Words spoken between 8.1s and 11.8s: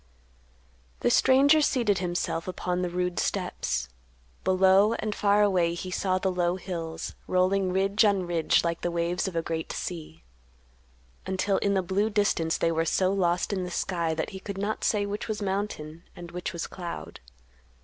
ridge like the waves of a great sea, until in